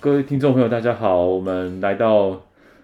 [0.00, 2.40] 各位听众朋友，大家好，我们来到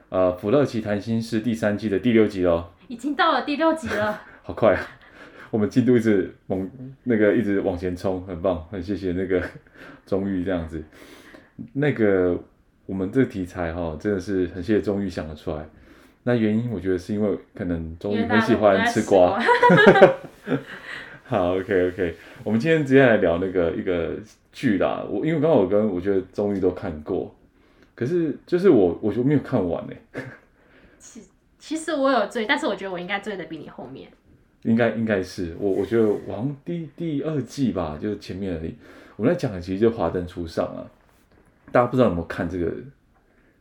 [0.08, 4.84] 呃普乐奇谈心事第三季的第六集哦，已经到了第六集了， 好快啊！
[5.52, 6.68] 我们进度一直往
[7.04, 9.40] 那个一直往前冲，很棒，很谢谢那个
[10.04, 10.82] 钟玉这样子。
[11.74, 12.36] 那个
[12.84, 15.64] 我们这个题材哈、哦，真的是很谢谢钟玉想得出来。
[16.24, 19.40] 那原因我觉得是因为可能钟玉很喜欢吃瓜。
[21.22, 24.16] 好，OK OK，我们今天直接来聊那个一个
[24.54, 25.04] 剧啦。
[25.06, 27.34] 我因为刚好我跟我觉得综艺都看过，
[27.94, 29.92] 可是就是我我就没有看完呢。
[30.98, 31.20] 其
[31.58, 34.10] 其实我有追，但是我觉得我应该追的比你后面。
[34.62, 38.74] 应 该应该是我我觉得好像第第二季吧，就是前面而已。
[39.16, 40.80] 我们在讲的其实就华灯初上啊，
[41.70, 42.72] 大家不知道有没有看这个？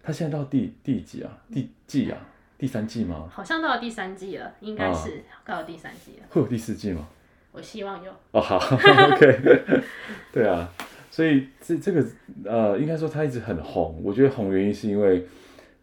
[0.01, 1.37] 他现在到第第几啊？
[1.51, 2.17] 第季啊？
[2.57, 3.27] 第三季吗？
[3.31, 6.25] 好像到了第三季了，应该是、啊、到了第三季了。
[6.29, 7.07] 会有第四季吗？
[7.53, 8.57] 我希望有哦，好，
[9.13, 9.61] OK，
[10.33, 10.67] 对啊，
[11.11, 12.05] 所以这这个
[12.43, 14.01] 呃，应该说他一直很红。
[14.03, 15.23] 我觉得红原因是因为，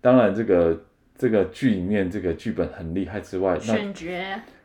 [0.00, 0.82] 当然这个
[1.16, 4.06] 这个剧里面这个剧本很厉害之外，选角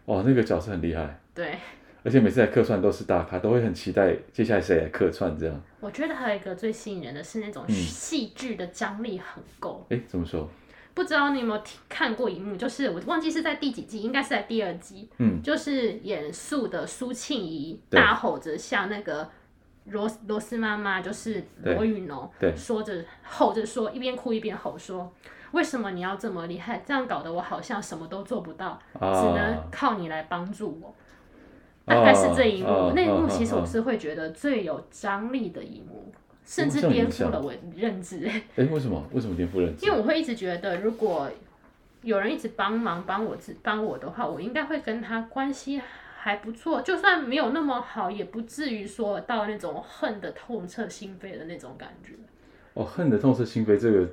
[0.05, 1.55] 哦，那个角色很厉害，对，
[2.03, 5.61] 而且每次来客串都是大咖，都会很期待接下来谁来客串这样。
[5.79, 9.85] 我觉得还有一个最吸引人的是那种戏剧的张力很够。
[9.91, 10.49] 哎、嗯，怎么说？
[10.95, 15.07] 不知道你有没有看过一幕，就是我忘记是在第几季，应该是在第二季。
[15.17, 19.29] 嗯，就是演素的苏庆仪大吼着向那个
[19.87, 25.13] 罗罗斯妈妈，就是罗雨侬，说着吼着说，一边哭一边吼说
[25.51, 26.81] ：“为什么你要这么厉害？
[26.85, 30.87] 这样搞得我好像什么都做不到，啊、只能靠你来帮助我。
[31.85, 36.11] 啊”大概是这一幕，啊、那一幕其实我是会觉得最有张力的一幕。
[36.45, 38.25] 甚至颠覆了我认知。
[38.27, 39.03] 哎、欸，为什么？
[39.11, 39.85] 为什么颠覆认知？
[39.85, 41.29] 因为我会一直觉得，如果
[42.03, 45.81] 有人一直帮忙帮我帮我的话，我应该会跟他关系
[46.17, 46.81] 还不错。
[46.81, 52.13] 就算没有那么好，也不至于说到那种恨的痛彻心扉的那种感觉。
[52.75, 54.07] 哦，恨的痛彻心扉，这个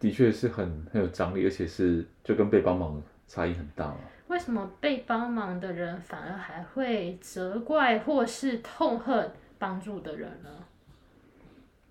[0.00, 3.98] 的确是很很有张力，而且是就跟被帮忙差异很大嘛。
[4.28, 10.50] 为什么被帮忙的人反而还会责怪或是痛恨帮助的人呢？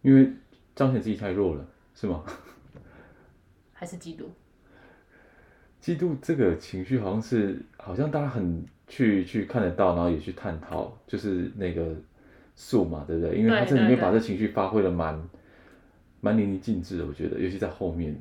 [0.07, 0.31] 因为
[0.73, 2.23] 彰显自己太弱了，是吗？
[3.73, 4.23] 还是嫉妒？
[5.81, 11.94] 嫉妒这个情绪好像是，好像大家很去去看得到，然后也去探讨，就是那个
[12.56, 13.38] 素嘛，对不对？
[13.38, 15.22] 因为他这里面把这情绪发挥的蛮
[16.22, 18.18] 蛮淋漓尽致的，我觉得，尤其在后面。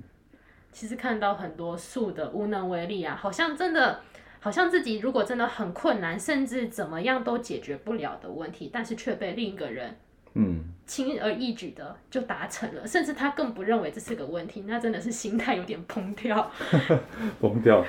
[0.72, 4.00] 其实看到很多素的无能为力啊，好像真的，
[4.41, 9.97] 好像自己如果真的很困难，甚至怎么样都解决不了的问题，但是却被另一个人。
[10.38, 16.50] 嗯，轻而易举的就达成了，甚至他更不认为这是个问题，那真的是心态有点崩掉，
[17.41, 17.82] 崩掉。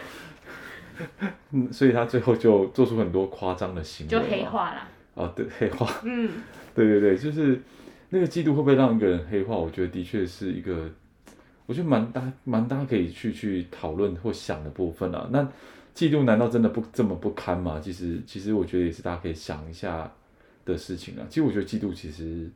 [1.52, 4.88] 嗯，所以他最后就做出很多夸张的行为，就黑化了。
[5.14, 5.88] 哦，对，黑化。
[6.04, 6.42] 嗯，
[6.74, 7.62] 对对对，就是
[8.10, 9.56] 那个嫉妒会不会让一个人黑化？
[9.58, 10.90] 我觉得的确是一个，
[11.66, 15.28] 我觉得蛮大蛮大可以去去讨论或想的部分啊。
[15.32, 15.44] 那
[15.94, 17.80] 嫉妒难道真的不这么不堪吗？
[17.84, 20.10] 其实，其实我觉得也是大家可以想一下。
[20.74, 22.50] 的事情啊，其实我觉得嫉妒其实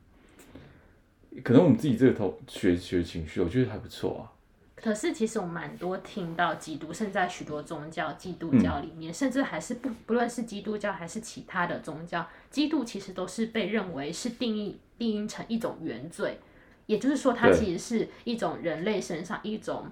[1.44, 4.32] 可能我们自己这个头学学情绪，我觉得还不错啊。
[4.76, 16.40] 可是其实我蛮多听到嫉妒，甚至在许多宗教基督教里面，嗯、甚至还是不不论是基督教还是其他的宗教，嫉妒其实都是被认为是定义定义成一种原罪，
[16.88, 19.86] 也就是说，它其实是一种人类身上一种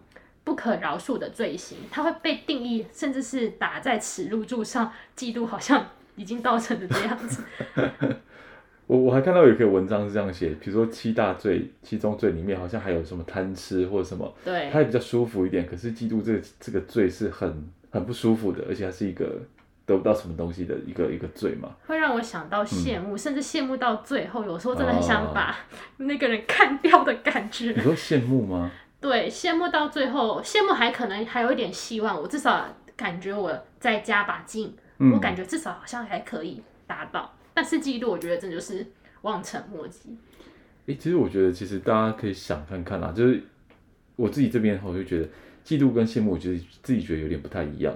[0.43, 4.91] 不可饶恕的罪行，它会被定义，甚至是打在耻辱柱上。
[5.15, 5.87] 嫉妒好像。
[6.19, 7.41] 已经造成的这样子，
[8.87, 15.65] 我我还看到有一个文章是这样写，比如说七大罪，七宗罪里面好像还有什么贪吃或者什么，对，它也比较舒服一点。
[15.65, 19.39] 可是嫉妒这个这个罪是很很不舒服的，而且它是一个
[19.85, 21.69] 得不到什么东西的一个一个罪嘛。
[21.87, 25.55] 会让我想到羡慕，嗯、甚至羡慕到最后，有时候真的很想把
[25.95, 27.71] 那个人干掉的感觉。
[27.71, 28.69] 你说羡慕吗？
[28.99, 32.65] 对，羡慕到最后，羡慕还可能还有一点希望，我至少
[32.97, 34.75] 感觉我再加把劲。
[34.99, 38.85] 我感觉至少好像还可以达到，嗯、但是嫉妒，我觉得这就是
[39.21, 40.09] 望尘莫及。
[40.87, 43.41] 哎、欸，其实我觉得，其实大家可以想看看啦，就是
[44.15, 45.25] 我自己这边，我就觉得
[45.63, 47.93] 嫉妒跟羡慕，我觉得自己觉得有点不太一样。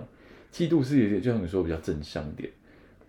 [0.51, 2.51] 嫉妒是有点，就像你说比较正向一点，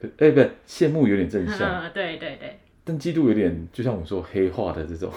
[0.01, 1.83] 哎、欸，不羡慕有点正向。
[1.93, 2.59] 对对对。
[2.83, 5.13] 但嫉妒有点就像我说黑化的这种，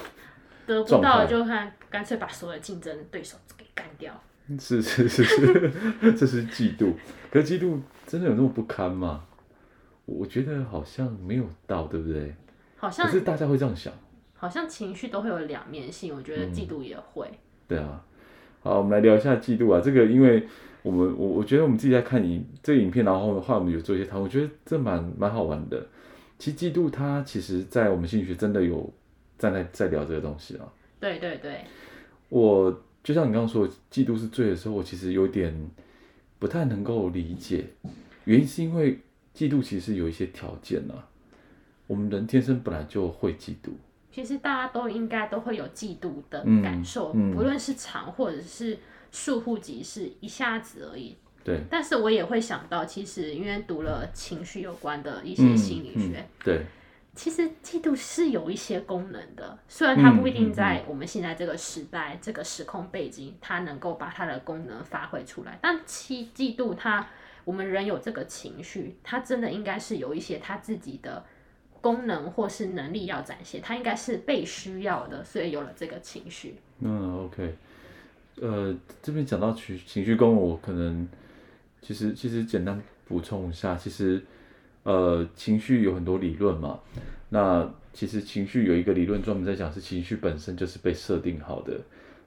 [0.65, 4.13] 得不到就看干脆把所有的竞争对手给干掉。
[4.57, 6.94] 是是是是，这是嫉妒。
[7.29, 9.25] 可是嫉妒真的有那么不堪吗？
[10.05, 12.33] 我觉得好像没有到，对不对？
[12.77, 13.05] 好像。
[13.05, 13.91] 可是大家会这样想。
[14.35, 17.27] 好像情绪都会有两面性，我觉得嫉妒也会。
[17.27, 18.01] 嗯、对啊。
[18.61, 19.81] 好，我们来聊一下嫉妒啊。
[19.83, 20.47] 这个，因为
[20.81, 25.85] 我们我我觉得我们自己在看影这个影片，然后的话我们有做一些讨论，我觉得这蛮蛮好玩的。
[26.39, 28.89] 其实嫉妒它其实，在我们心理学真的有
[29.38, 30.63] 站在在聊这个东西啊。
[31.01, 31.65] 对对对。
[32.29, 32.83] 我。
[33.07, 35.56] 就像你刚刚说，嫉妒是罪的时候，我其实有点
[36.39, 37.65] 不太能够理解，
[38.25, 39.00] 原因是因为
[39.33, 41.07] 嫉妒其实有一些条件呐、啊，
[41.88, 43.69] 我们人天生本来就会嫉妒。
[44.12, 48.77] 其实大家都应该都会有嫉妒的感受，嗯嗯、不论是长或者是
[49.09, 51.15] 疏忽即是，一下子而已。
[51.45, 51.62] 对。
[51.69, 56.65] 但是我也会想到，其实因为读了情绪有关的一些心理学，对。
[57.18, 65.58] 其实嫉妒是有一些功能的，虽然它不一定在我们现在这个时代、嗯嗯嗯、这个时空背景，它能够把它的功能发挥出来。
[65.60, 67.08] 但其嫉妒它，
[67.44, 71.25] 我们人有这个情绪，它真的应该是有一些它自己的
[71.81, 76.60] 功能或是能力要展现，它应该是被需要的，所以有了这个情绪。
[76.81, 77.56] 嗯，OK，
[78.40, 81.10] 呃，这边讲到情情绪功能，我可能
[81.81, 84.24] 其实其实简单补充一下，其实。
[84.88, 86.80] 呃，情绪有很多理论嘛，
[87.28, 91.78] 那其实情绪有一个理论专门在讲，是情绪本身就是被设定好的，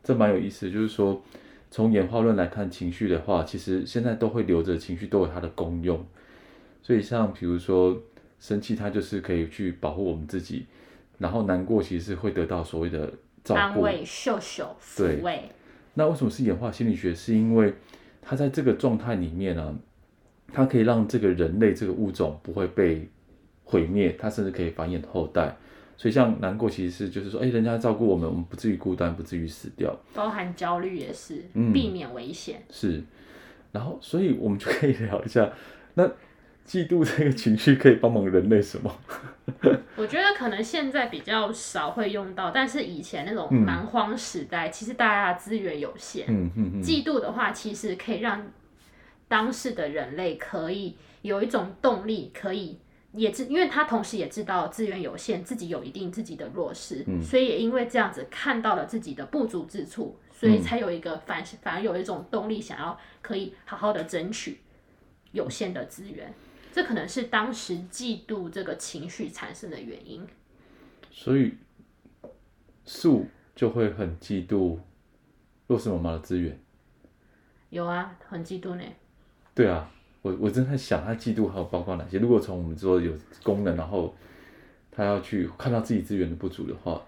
[0.04, 0.70] 这蛮有意思。
[0.70, 1.22] 就是说，
[1.70, 6.04] 从演化论来看情绪的话，其实现在都会留着情绪，都有它的功用。
[6.82, 7.98] 所以像比如说
[8.38, 10.66] 生气，它就是可以去保护我们自己，
[11.16, 13.10] 然后难过其实是会得到所谓的
[13.42, 15.44] 照顾、安慰、秀秀、抚慰。
[15.94, 17.14] 那为什么是演化心理学？
[17.14, 17.72] 是因为
[18.20, 19.74] 它在这个状态里面呢、啊？
[20.52, 23.08] 它可以让这个人类这个物种不会被
[23.64, 25.56] 毁灭，它甚至可以繁衍后代。
[25.96, 29.94] 所以像难过，其实是就是说，哎，人家照顾我们，我们不至于孤单，不至于死掉。
[30.14, 32.62] 包含焦虑也是，嗯，避免危险。
[32.70, 33.02] 是，
[33.70, 35.50] 然后所以我们就可以聊一下，
[35.92, 36.04] 那
[36.66, 38.90] 嫉妒这个情绪可以帮忙人类什么？
[39.96, 46.24] 我觉得可能现在比较少会用到，但是以前那种蛮荒时代，嗯、其实大家的资源有限。
[46.28, 46.82] 嗯嗯嗯。
[46.82, 48.42] 嫉妒的话，其实可以让。
[49.30, 52.80] 当事的人类可以有一种动力，可以
[53.12, 64.58] 也知，因为他同时也知道资源有限，自己有一定自己的弱势，嗯、所以也因为这样子看到了自己的不足之处，所以才有一个反、嗯、反而有一种动力，想要可以好好的争取
[65.30, 66.34] 有限的资源，
[66.72, 70.26] 这可能是当时嫉妒这个情绪产生的原因。
[71.12, 71.54] 所以
[72.84, 74.76] 树就会很嫉妒
[75.68, 76.58] 弱势妈妈的资源。
[77.68, 78.82] 有啊，很嫉妒呢。
[79.60, 79.86] 对啊，
[80.22, 82.18] 我我正在想，他嫉妒还有包括哪些？
[82.18, 83.12] 如果从我们说有
[83.42, 84.14] 功能，然后
[84.90, 87.02] 他要去看到自己资源的不足的话，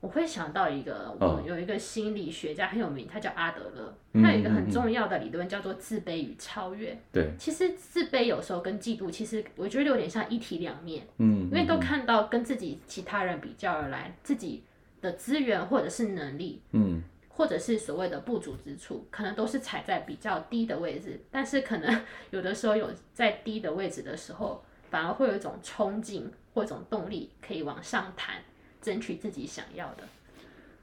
[0.00, 6.94] 我会想到一个，我有一个心理学家很有名，他叫阿德勒，嗯、他有一个很重要的理论叫做自卑与超越。
[7.10, 11.06] 对，其实自卑有时候跟嫉妒，其实我觉得有点像一体两面。
[11.16, 14.62] 嗯，因为都看到跟自己其他人比较而来，自己
[15.00, 16.60] 的资源或者是能力。
[16.72, 17.02] 嗯。
[17.38, 28.42] 或者是所谓的不足之处，可能都是踩在比较低的位置，但是可能 有的时候有在低的位置的时候，反而会有一种冲劲或一种动力，可以往上弹，
[28.82, 30.02] 争取自己想要的。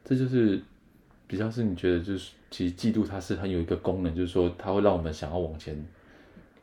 [0.05, 0.61] 这就是
[1.27, 5.85] 比较是你觉得就是，其实嫉妒它是很有一个功能，就是说它会让我们想要往前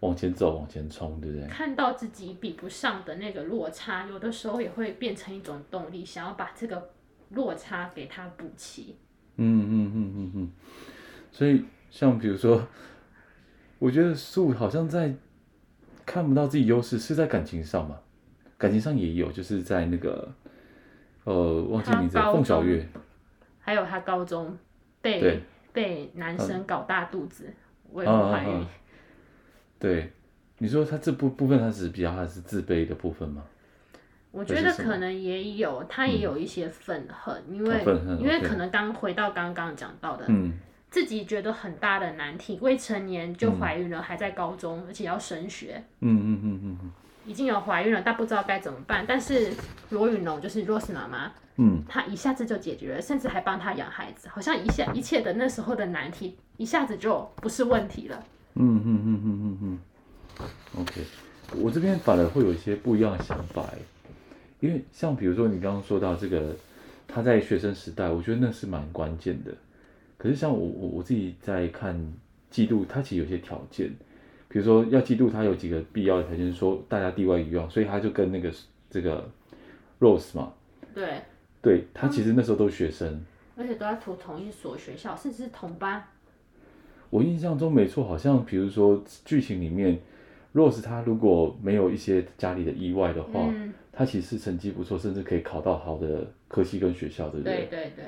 [0.01, 1.47] 往前走，往前冲，对不对？
[1.49, 6.91] 看到自己比不上的那个落差，有的时候也会变成一种动力，想要把这个
[7.29, 8.97] 落差给它补齐。
[9.37, 10.51] 嗯嗯嗯嗯嗯，
[11.31, 12.67] 所以像比如说，
[13.79, 15.15] 我觉得树好像在
[16.05, 17.99] 看不到自己优势，是在感情上嘛？
[18.59, 20.33] 感情上也有，就是在那个
[21.25, 22.87] 呃，忘记名字，凤小岳，
[23.59, 24.57] 还有他高中
[25.01, 25.41] 被对
[25.73, 27.53] 被男生搞大肚子，
[27.91, 28.67] 未婚怀孕。
[29.79, 30.13] 对，
[30.59, 33.43] 你说他这部部分，他只是比较他是自卑的部分吗？
[34.33, 37.85] 我觉得可能也有，他也有一些愤恨，嗯、因为
[38.19, 40.55] 因为可能刚回到刚刚讲到的，嗯、
[40.91, 46.91] 自己觉得很大的难题，未成年就怀孕了，嗯、还在高中，而且要升学，嗯嗯嗯嗯嗯，
[47.27, 49.05] 已经有怀孕了，但不知道该怎么办。
[49.07, 49.53] 但是
[49.91, 58.25] 罗雨侬就是 Rose 妈妈，嗯，她一下子就解决了，甚至还帮她养孩子，好像一下一切的那时候的难题，一下子就不是问题了。
[58.55, 60.49] 嗯嗯嗯嗯嗯嗯
[60.81, 61.03] ，OK，
[61.57, 63.63] 我这边反而会有一些不一样的想法
[64.63, 66.55] 因为像比如说你刚刚说到这个，
[67.09, 69.53] 他在学生时代，我觉得那是蛮关键的。
[70.17, 71.95] 可是像我我我自己在看
[72.49, 73.91] 嫉妒，他其实有些条件，
[74.49, 78.53] 比如说要嫉妒他有几个必要的条件，是说大家地位一样，所以他就跟那个
[78.89, 79.29] 这个
[79.99, 80.53] Rose 嘛，
[80.95, 81.23] 对，
[81.61, 83.21] 对他其实那时候都是学生，
[83.57, 86.05] 而且都在读同一所学校，甚至是同班。
[87.11, 89.99] 我印象中没错，好像比如说剧情里面
[90.55, 97.55] ，Rose 他如果没有一些家里的意外的话，嗯、他其实成绩不错，甚至可以考到好的科系跟学校，对不对？
[97.57, 98.05] 对对对。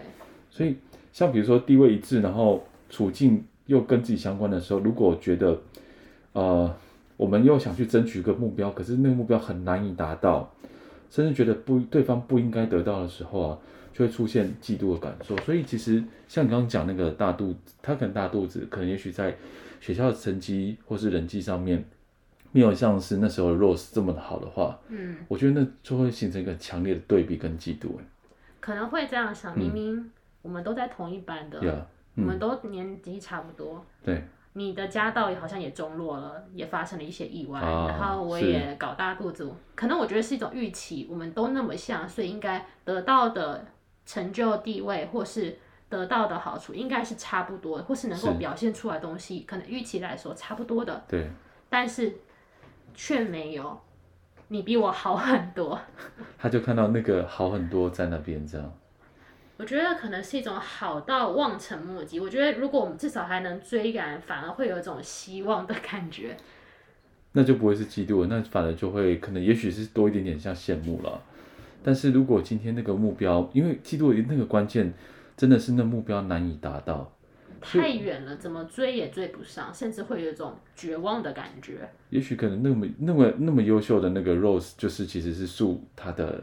[0.51, 0.77] 所以
[1.13, 5.61] 像比如说地位一致，然后处境又跟自己相关的时候，如果觉得
[6.33, 6.75] 呃
[7.17, 10.53] 我们又想去争取一个目标，可是那个目标很难以达到，
[11.11, 13.59] 甚至觉得不对方不应该得到的时候啊。
[13.97, 19.33] 就会出现嫉妒的感受，所以其实像你刚刚讲那个大肚子，他可能大肚子，可能也许在
[19.81, 21.85] 学校的成绩或是人际上面
[22.55, 27.89] 没有像是那时候的 Rose 这么的好的话，嗯，我觉得那就会形成一个强烈的对比跟嫉妒。
[28.61, 43.67] 可能会这样想，明明我们都在同一班的，嗯、我们都年纪差不多，对，你的家道好像也中落了，也发生了一些意外，啊、然后我也搞大肚子，可能我觉得是一种预期，我们都那么像，所以应该得到的。
[44.07, 45.57] 成就地位或是
[45.89, 51.03] 得到的好处应该是差不多的，或是能够表现出来的东西，可能预期来说差不多的。
[51.09, 51.31] 对。
[51.71, 52.15] 但是
[52.95, 53.81] 却没有，
[54.49, 55.81] 你比我好很多。
[56.39, 58.73] 他就看到那个好很多在那边这样。
[59.57, 62.19] 我觉得可能是一种好到望尘莫及。
[62.19, 66.37] 我觉得如果我们至少还能追赶，反而会有一种希望的感觉。
[67.33, 71.21] 那就不会是嫉妒了，那反而就会可能也许是多一点点像羡慕了。
[71.85, 74.93] 但是如果今天那个目标，因为嫉妒那个关键，
[75.37, 77.14] 真的是那目标难以达到，
[77.65, 81.89] 太远了，怎么追也追不上，甚至会有一种绝望的感觉。
[82.11, 86.43] 也许可能那么那么那么优秀的那个 Rose，就是其实是树他的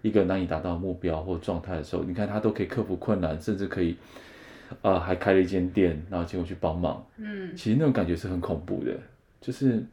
[0.00, 3.96] 一个难以达到目标或状态的时候，你看他都可以克服困难，甚至可以
[4.80, 7.06] 啊、呃、还开了一间店，然后结果去帮忙。
[7.18, 8.98] 嗯，其实那种感觉是很恐怖的，
[9.40, 9.84] 就是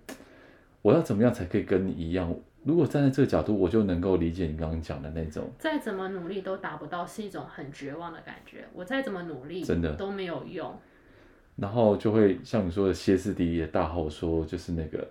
[0.81, 2.33] 我要怎么样才可以跟你一样？
[2.63, 8.67] 如果站在这个角度，我就能够理解你刚刚讲的那种，再怎么努力都达不到，是一种很绝望的感觉。
[8.73, 10.77] 我再怎么努力，真的都没有用。
[11.55, 15.07] 然后就会像你说的歇斯底里的大吼说，就是那个，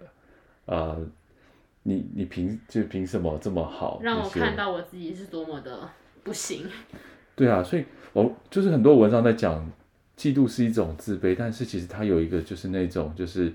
[0.67, 1.07] 呃，
[1.83, 3.99] 你你凭就凭什么这么好？
[4.03, 5.89] 让我看到我自己是多么的
[6.23, 6.67] 不行。
[7.35, 9.71] 对啊，所以我就是很多文章在讲，
[10.17, 13.53] 嫉妒是一种自卑，但是其实它有一个就是那种就是。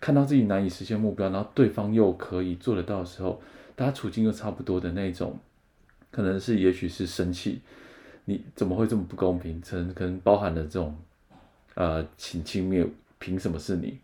[0.00, 3.40] 看到自己难以实现目标，然后对方又可以做得到的时候，
[3.76, 5.38] 大家处境又差不多的那种，
[6.10, 7.60] 可能是也许是生气，
[8.24, 9.60] 你怎么会这么不公平？
[9.60, 10.96] 可能可能包含了这种，
[11.74, 12.88] 呃，请轻蔑，
[13.18, 13.98] 凭什么是你？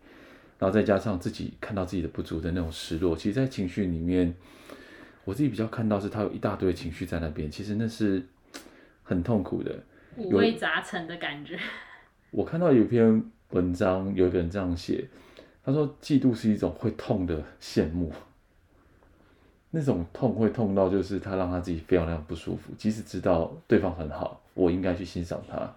[0.59, 4.33] 然后再加上自己看到自己的不足的那种失落，其实，在情绪里面，
[5.25, 8.23] 我自己比较看到是他有一大堆情绪在那边，其实那是
[9.03, 9.83] 很痛苦的，
[10.15, 11.59] 五味杂陈的感觉。
[12.31, 15.07] 我看到有一篇文章，有一个人这样写。
[15.67, 18.09] 他说：“嫉妒是一种会痛的羡慕，
[19.71, 25.69] 那种痛会痛到就是他让他自己非常非常不舒服，即使知道对方很好，我应该去欣赏他，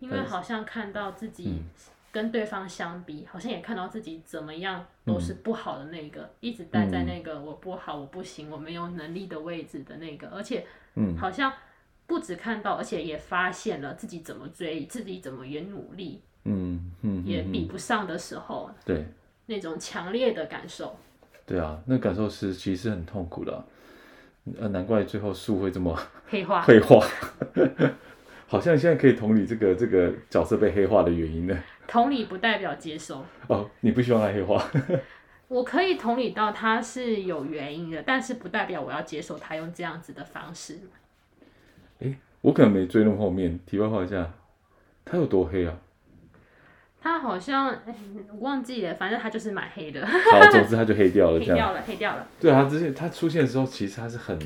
[0.00, 1.62] 因为好像看到自己
[2.10, 10.66] 跟对方相比，嗯、好像也看到自己怎么样都是不好的那个，嗯、一直待在那个我不好、我不行、我没有能力的位置的那个，而且，
[11.16, 11.52] 好像
[12.08, 19.06] 不止看到，而且也发现了自己怎么追，自己怎么也努力。”嗯嗯，也比不上的时候，对，
[19.46, 20.96] 那种强烈的感受，
[21.46, 23.64] 对啊，那感受是其实很痛苦的，啊，
[24.60, 25.96] 呃，难怪最后树会这么
[26.28, 27.04] 黑化， 黑化，
[28.48, 31.56] 好像现在可以同理这个这个角色被黑化的原因呢。
[31.86, 33.24] 同理不代表接受。
[33.48, 34.64] 哦，你不希望他黑化，
[35.48, 40.78] 我可以同理到他是有原因的，但是不代表我要接受他用这样子的方式。
[41.98, 44.32] 诶，我可能没追弄后面，题外话一下，
[45.04, 45.76] 他有多黑啊？
[47.02, 47.92] 他好像哎，
[48.30, 50.06] 我忘记了，反正他就是蛮黑的。
[50.06, 51.56] 好，总之他就黑掉了， 这样。
[51.56, 52.26] 黑掉了，黑掉了。
[52.40, 54.38] 对啊，他之前他出现的时候，其实他是很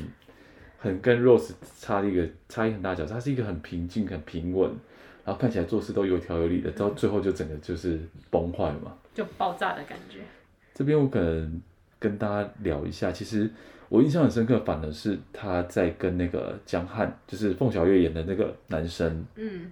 [0.79, 4.71] 很跟 Rose 差一个差异很大角色，他是一个很平静、很平稳，
[5.23, 7.99] 然后看起来做事都有条有理的，到最后就整个就是
[8.31, 10.21] 崩坏嘛，就爆炸的感觉。
[10.73, 11.61] 这边我可能
[11.99, 13.47] 跟大家聊一下，其实
[13.87, 19.71] 我印象很深刻，反而是他在跟那个江汉，就是凤小岳演的那个男生，嗯，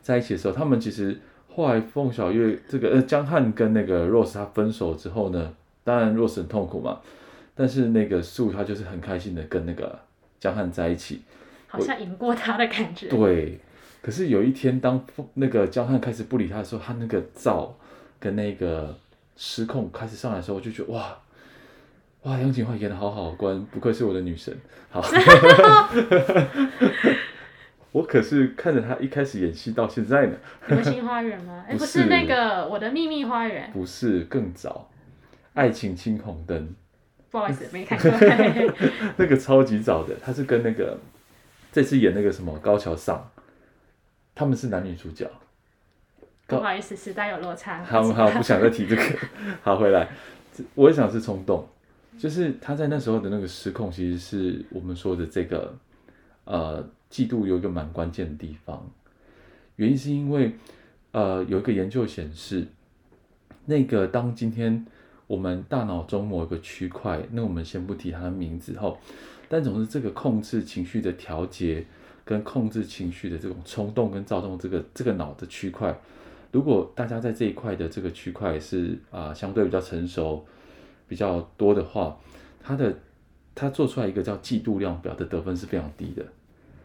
[0.00, 1.18] 在一起的时候，他们其实。
[1.54, 6.98] 后来凤小岳这个呃江汉跟那个 Rose 他分手之后呢，当然 Rose 很痛苦嘛，
[7.54, 9.96] 但是那个素他就是很开心的跟那个
[10.40, 11.22] 江汉在一起，
[11.68, 13.06] 好像赢过他的感觉。
[13.08, 13.60] 对，
[14.02, 17.72] 可是有一天当那个江汉开始不理他的时候，他那个躁
[18.18, 18.96] 跟那个
[19.36, 21.16] 失控开始上来的时候，我就觉得哇
[22.22, 24.52] 哇杨谨华演的好好，果然不愧是我的女神，
[24.90, 25.00] 好。
[27.94, 30.36] 我可是看着他一开始演戏到现在呢。
[30.66, 31.64] 流星花园吗？
[31.70, 33.70] 哎，不是那个我的秘密花园。
[33.72, 34.90] 不是，更早，
[35.52, 36.74] 爱情青红灯。
[37.30, 38.10] 不好意思，没看过。
[39.16, 40.98] 那个超级早的，他是跟那个
[41.70, 43.30] 这次演那个什么高桥尚，
[44.34, 45.30] 他们是男女主角。
[46.48, 47.84] 不好意思，时代有落差。
[47.84, 49.02] 好好，不想再提这个。
[49.62, 50.08] 好，回来，
[50.74, 51.64] 我也想是冲动，
[52.18, 55.72] 就是他在那时候的那个失控，其实是我们说的这个
[56.44, 56.84] 呃
[57.14, 58.90] 嫉妒有一个蛮关键的地方。
[59.76, 60.52] 原因是因为
[61.12, 62.66] 呃有一个研究显示，
[63.66, 64.84] 那个当今天
[65.28, 68.98] 我们大脑中某一个区块，那我们先不提它的名字后，
[69.48, 71.86] 但总是这个控制情绪的调节
[72.24, 75.96] 跟控制情绪的这种冲动跟躁动，这个这个脑的区块。
[76.50, 80.44] 如果大家在这一块的这个区块是啊、相对比较成熟
[81.06, 82.18] 比较多的话，
[82.60, 82.92] 他的
[83.54, 86.26] 他做出来一个叫嫉妒量表的得分是非常低的。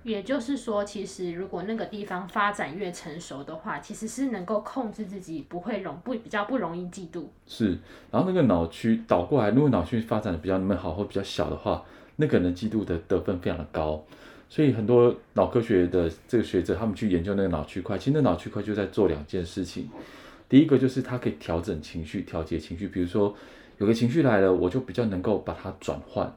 [0.10, 7.26] 也就是说，其实如果那个地方发展越成熟的话，其实是能够控制自己不会容不比较不容易嫉妒。
[7.46, 7.78] 是，
[8.10, 11.84] 然后那个脑区倒过来，如果脑区发展的比较那么好或比较小的话，
[12.16, 14.04] 那个人嫉妒的得分非常的高。
[14.50, 19.88] 所以很多脑科学的这个学者，他们去研究那个脑区块，其实那脑区块就在做两件事情。
[20.50, 23.36] 第一个就是它可以调整情绪、调节情绪，比如说
[23.78, 26.36] 有个情绪来了，我就比较能够把它转换。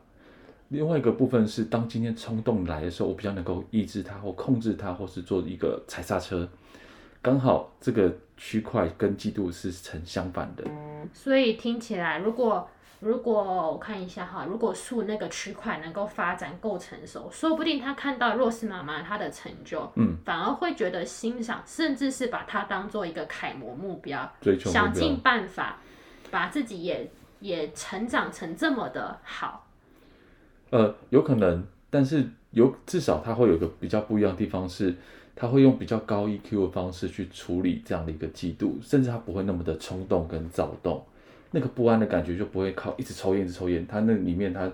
[0.73, 6.49] 另外一个部分是，当今天冲动来的时候，我比较能够抑制它或控制它，或是做一个踩刹车。
[7.21, 10.64] 刚好这个区块跟嫉妒是成相反的。
[11.12, 12.67] 所以听起来，如果
[13.00, 25.79] 如果我看一下哈，如果树那个区块能够发展够成熟，说不定他看到若斯妈妈她的成就，嗯，反而会觉得欣赏，甚至是把它当做一个楷模目标，追求目标，想尽办法
[26.31, 29.69] 把自己也也成长成这么的好。
[30.73, 34.95] 呃，有可能，但是有至少他会有个比较不一样的地方是，
[35.37, 41.05] 他会用比较高 EQ 的方式去处理这样的一个嫉妒，甚至他不会那么的冲动跟躁动。
[41.50, 43.87] 那个不安的感觉就不会靠一直抽烟，一直抽烟。
[43.87, 44.67] 他那里面他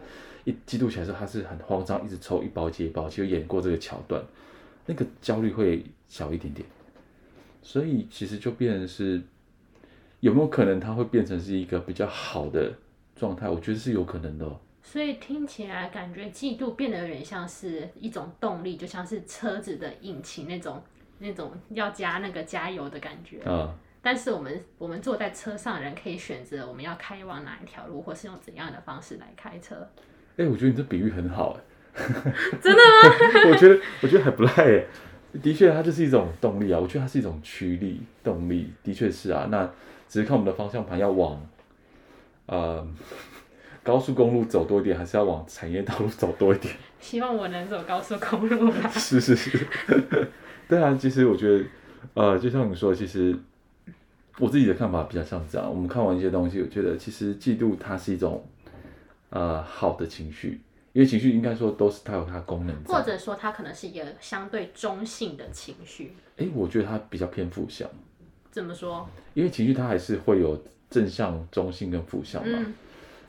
[0.44, 3.08] 一嫉妒起来的时候，他是很慌张，一直抽一包接一包。
[3.10, 4.22] 其实演过这个桥段，
[4.86, 6.64] 那个焦虑会小一点点。
[7.60, 9.20] 所以其实就变成是
[10.20, 12.72] 有没有可能他会变成是一个比较好的
[13.16, 13.48] 状态？
[13.48, 14.48] 我觉得是有可能的。
[14.90, 20.82] 所以听起来感觉嫉妒变得有点像是一种动力，就像是车子的引擎那种
[21.18, 23.74] 那种要加那个加油的感觉啊。
[24.00, 29.76] 但是我们我们坐在车上的人可以选择我们要开往哪一条路，或是用怎样的方式来开车。
[30.38, 31.58] 哎、欸，我觉得你这比喻很好
[31.94, 32.02] 哎，
[32.62, 33.50] 真的吗？
[33.52, 34.84] 我觉得我觉得还不赖哎，
[35.42, 39.48] 的确它就是一种动力啊，我觉得它是一种驱力动力，的确是啊。
[39.50, 39.70] 那
[40.08, 41.46] 只是看我们的方向盘要往
[42.46, 42.88] 呃
[43.88, 46.74] 高速公路走多一点，还是要往产业道路走多一点？
[47.00, 48.88] 希望我能走高速公路吧。
[48.90, 49.66] 是 是是，
[50.68, 51.64] 对啊，其实我觉得
[52.12, 53.34] 呃，就像你说，其实。
[54.40, 58.46] 我自己的看法比较像这样，我们看完一些东西，我觉得其实嫉妒它是一种，
[59.30, 60.60] 呃，好的情绪，
[60.92, 66.14] 因为情绪应该说都是它有它功能，或者说它可能是一个相对中性的情绪。
[66.36, 67.90] 哎、欸，我觉得它比较偏负向。
[68.52, 69.08] 怎么说？
[69.34, 72.58] 因为情绪它还是会有正向、中性跟负向嘛。
[72.60, 72.74] 嗯、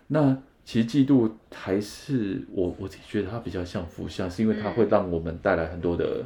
[0.05, 0.37] 那
[0.69, 6.23] 其实嫉妒还是我我自己觉得它比较像负向，是因为它会让我们带来很多的。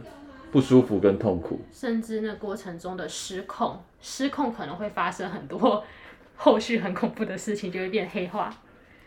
[0.52, 5.82] 不舒服跟痛苦，甚至那过程中的失控，失控可能会发生很多
[6.36, 8.54] 后续很恐怖的事情，就会变黑化。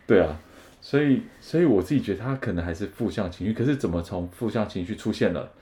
[0.07, 0.37] 对啊，
[0.81, 5.53] 所以所以我自己觉得它可能还是负向情绪，可是怎么从负向情绪出现了，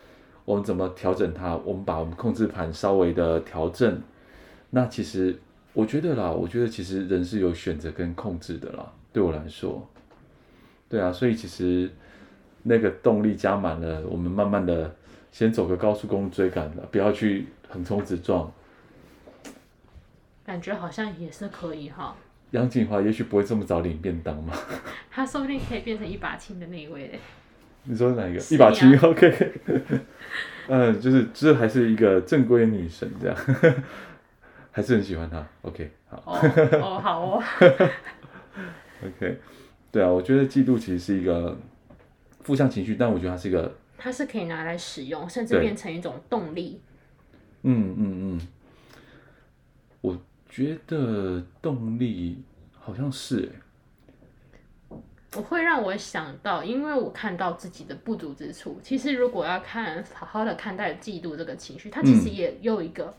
[0.44, 1.56] 我们怎么调整它？
[1.56, 4.00] 我们把我们控制盘稍微的调整，
[4.70, 5.38] 那其实
[5.74, 8.90] 我觉得啦，我觉得其实人是有选择跟控制的啦。
[9.14, 9.88] 对我来说，
[10.90, 11.90] 对啊，所以其实
[12.64, 14.94] 那个动力加满了，我们慢慢的。
[15.34, 18.48] 先走个高速公路追赶的，不要去横冲直撞。
[20.46, 22.14] 感觉好像也是可以哈。
[22.52, 24.56] 杨锦华也许不会这么早领便当嘛。
[25.10, 27.18] 他说不定可以变成一把青的那一位嘞。
[27.82, 28.40] 你说哪一个？
[28.40, 29.52] 啊、一把青，OK。
[30.68, 33.36] 嗯，就是这、就是、还是一个正规女神这样，
[34.70, 35.44] 还是很喜欢她。
[35.62, 36.22] OK，好。
[36.26, 36.38] 哦，
[36.80, 37.42] 哦，好哦。
[39.04, 39.38] OK，
[39.92, 41.58] 对啊，我觉得嫉妒其实是一个
[42.40, 43.76] 负向情绪，但我觉得它是一个。
[43.96, 46.80] 它是可以拿来使用，甚至变成一种动力。
[47.62, 48.48] 嗯嗯嗯，
[50.00, 52.42] 我觉得动力
[52.78, 53.50] 好像是
[54.90, 54.98] 诶，
[55.36, 58.78] 我会让我想到，因为我看到自己的不足之处。
[58.82, 63.14] 其实如果要看好好的看待嫉妒这个情绪，它其实也有一个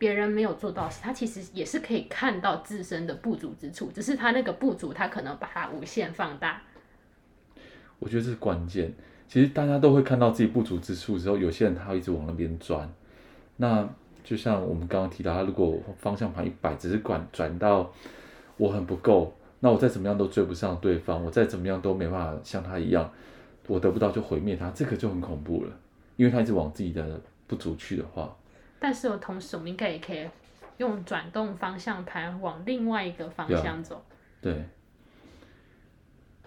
[0.00, 6.62] 别人没有做到，时，他其实也是可以看到自身的不足之处，只是他那个不足，他可能把它无限放大。
[7.98, 8.90] 我觉得这是关键。
[9.28, 12.90] 其实大家都会看到自己不足之处之后，有些人他会一直往那边钻。
[13.58, 13.86] 那
[14.24, 17.92] 就像我们刚刚提到，他如果方向盘一摆，只是管转到
[18.56, 23.12] 我很不够，那我再怎么样都追不上对方，我再怎么样都没办法像他一样，
[23.66, 25.72] 我得不到就毁灭他，这个就很恐怖了，
[26.16, 28.34] 因为他一直往自己的不足去的话。
[28.82, 30.26] 但是我同时，我们应该也可以
[30.78, 34.02] 用转动方向盘往另外一个方向走。
[34.40, 34.64] 对，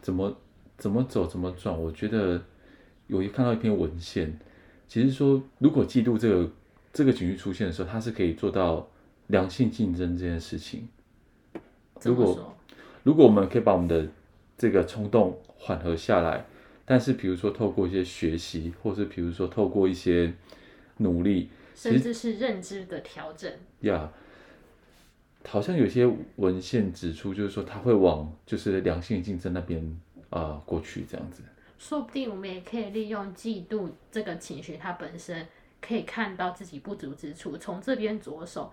[0.02, 0.36] 怎么
[0.76, 1.80] 怎么走怎么转？
[1.80, 2.44] 我觉得
[3.06, 4.36] 有一看到一篇文献，
[4.88, 6.52] 其实说如果嫉妒这个
[6.92, 8.88] 这个情绪出现的时候，它是可以做到
[9.28, 10.90] 良性竞争这件事情。
[12.02, 12.56] 如果
[13.04, 14.08] 如果我们可以把我们的
[14.58, 16.44] 这个冲动缓和下来，
[16.84, 20.34] 但是比如说透过一些学习，或是比如说透过一些
[20.98, 21.50] 努力。
[21.76, 24.10] 甚至是认知的调整呀
[25.46, 29.82] ，yeah, 好像有些文献指出，就是说他会往就是良性竞争那边
[30.30, 31.44] 啊、呃、过去这样子。
[31.78, 35.46] 说不定我们也可以利用嫉妒这个情绪，它本身
[35.82, 38.72] 可以看到自己不足之处，从这边着手，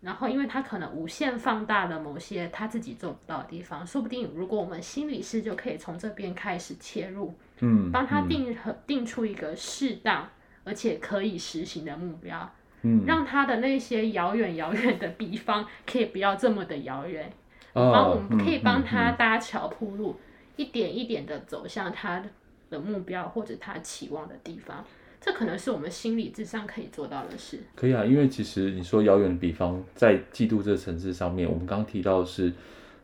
[0.00, 10.28] 然后因为他可能无限放大了某些他自己做不到的地方，说不定如果我们心理师就可以从这边开始切入，嗯，帮他定和、嗯、定出一个适当。
[10.64, 12.50] 而且可以实行的目标，
[12.82, 17.30] 嗯，让他的那些遥远遥远的地方可以不要这么的遥远，
[17.74, 20.16] 然后我们可以帮他搭桥铺路，
[20.56, 22.24] 一点一点的走向他
[22.70, 24.84] 的目标或者他期望的地方。
[25.20, 27.58] 这可能是我们心理智商可以做到的事。
[27.74, 32.52] 可以啊，因为其实你说遥远的比方，在嫉妒这个层次上面，我们刚刚提到的是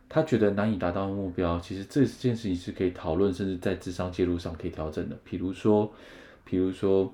[0.07, 5.17] 他觉得难以达到的目标，其实这件事情是可以讨论，甚至在智商介入上可以调整的。
[5.23, 5.91] 比如说，
[6.43, 7.13] 比如说。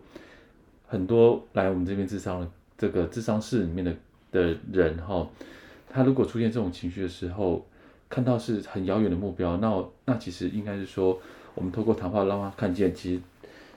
[0.88, 3.93] 很多来我们这边智商的这个智商室里面的
[4.32, 5.28] 的人哈，
[5.89, 7.65] 他如果出现这种情绪的时候，
[8.10, 11.19] 看到是很遥远的目标，那那其实应该是说，
[11.56, 13.21] 我们透过谈话让他看见，其实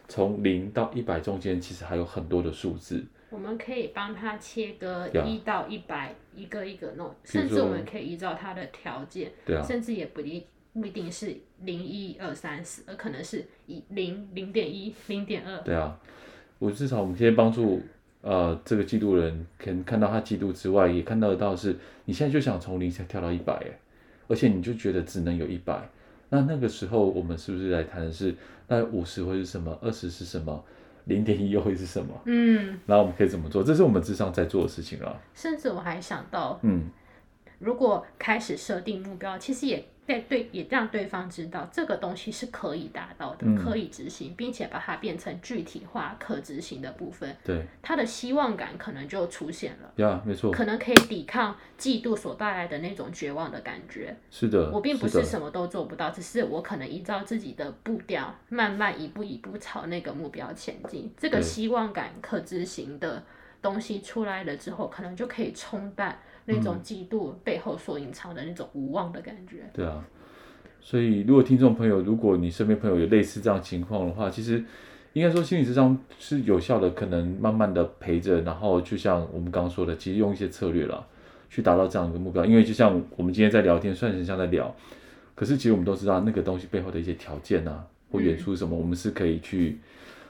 [0.09, 3.05] 从零到一百中间其实还有很多的数字。
[3.31, 15.99] 我们可以帮他切割一到一百，一个一个弄，甚至我们可以依照他的条件，对啊，甚至也不一不一定是零一二三四，而可能是以零零点一零点二，对啊。
[16.61, 17.81] 我至少我们先帮助，
[18.21, 23.79] 呃，这个嫉妒人，可能看到他嫉妒之外，也看到得到是，你现在就想从零下跳到一百，哎，
[24.29, 25.89] 而且你就觉得只能有一百，
[26.29, 28.35] 那那个时候我们是不是来谈的是，
[28.69, 29.77] 那五十会是什么？
[29.81, 30.63] 二十是什么？
[31.07, 32.15] 零点一又会是什么？
[32.27, 33.65] 嗯，然后我们可以怎么做？
[33.65, 35.19] 这是我们智商在做的事情啊。
[35.35, 36.91] 甚至我还想到，嗯，
[37.59, 39.83] 如果开始设定目标，其实也。
[40.11, 47.37] 对对，也让对方知道这个东西是可以达到的，嗯、可以执行，并且把它变成具体化、可执行的部分。
[47.45, 49.93] 对，他的希望感可能就出现了。
[49.97, 50.51] 呀，没错。
[50.51, 54.17] 可能可以抵抗嫉妒所带来的那种绝望的感觉。
[54.33, 61.13] 是的，我并不是什么都做不到，只是我可能依照自己的步调，慢慢一步一步朝那个目标前进。
[61.17, 63.23] 这个希望感、可执行的
[63.63, 66.19] 东西出来了之后，可能就可以冲淡。
[66.51, 69.59] 那种嫉妒背后所隐藏的那种无望的感觉。
[69.73, 70.05] 对啊，
[70.81, 74.65] 所以如果听众朋友，如果你身边朋友有类似这样情况的话，其实
[75.13, 81.07] 应该说心理智商是有效的，可能慢慢的陪着，然后就像我们刚刚说的，其实用一些策略了，
[81.49, 82.45] 去达到这样一个目标。
[82.45, 84.75] 因为就像我们今天在聊天，算是像在聊，
[85.35, 89.79] 可是其实我们都知道那个东西背后的一些条件啊，或元素什么，我们是可以去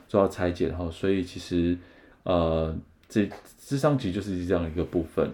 [0.08, 0.90] 做到拆解的哈。
[0.90, 1.76] 所以其实
[2.22, 2.74] 呃，
[3.08, 3.28] 这
[3.58, 5.30] 智商其实就是这样一个部分。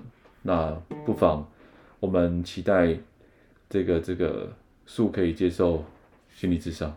[0.46, 0.70] 那
[1.04, 1.44] 不妨，
[1.98, 2.96] 我们期待
[3.68, 4.52] 这个这个
[4.86, 5.84] 树可以接受
[6.32, 6.96] 心理智商，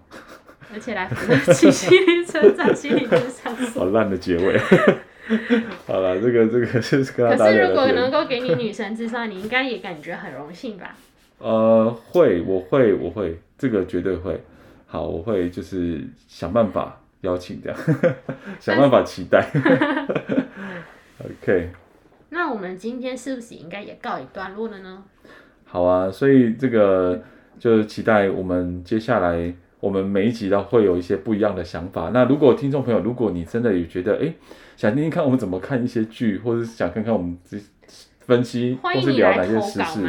[0.72, 3.56] 而且来扶起心理成长心理智商。
[3.74, 4.56] 好烂的结尾。
[5.88, 7.04] 好了，这个这个是。
[7.04, 10.96] 可是如果能够给你女神智商，你应该也感觉很荣幸吧？
[11.40, 14.40] 呃，会，我会，我会，这个绝对会。
[14.86, 17.80] 好，我会就是想办法邀请这样，
[18.60, 19.48] 想办法期待。
[21.20, 21.70] OK。
[22.30, 25.04] 那我们今天是不是应该也告一段落了呢？
[25.66, 27.22] 好啊，所以这个
[27.58, 32.12] 就期待我们接下来我们每一集都会有一些不一样的想法。
[32.14, 34.34] 那如果听众朋友，如果你真的也觉得哎，
[34.78, 37.38] 想听听看我们怎么看一些剧，或者是想看看我们
[38.20, 40.08] 分析或是聊哪些时事，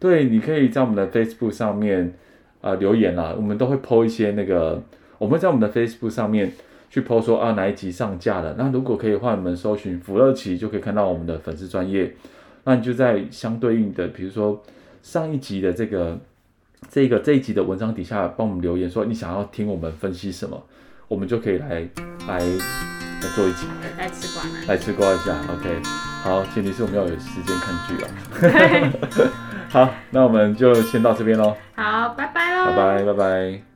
[0.00, 2.14] 对，你可以在我们的 Facebook 上面
[2.60, 4.82] 啊、呃、留言啦，我们都会 po 一些那个，
[5.18, 6.52] 我们在我们的 Facebook 上面。
[6.94, 8.54] 去 po 说啊哪一集上架了？
[8.56, 12.14] 那如果可以的话，你们搜寻福乐奇就可以看到我们的粉丝专业。
[12.62, 14.62] 那你就在相对应的，比如说
[15.02, 16.16] 上一集的这个
[16.88, 20.62] 这个这一集的文章底下帮我们留言，说你想要听我们分析什么，
[21.08, 21.80] 我们就可以来
[22.28, 23.66] 来来做一集。
[23.98, 24.50] 来吃瓜吗？
[24.68, 25.82] 来吃瓜一下，OK。
[26.22, 29.28] 好，前提是我们要有时间看剧啊。
[29.68, 31.56] 好，那我们就先到这边喽。
[31.74, 32.66] 好，拜拜喽。
[32.70, 33.73] 拜拜，拜拜。